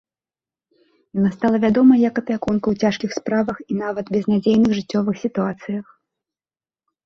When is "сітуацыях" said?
5.29-5.85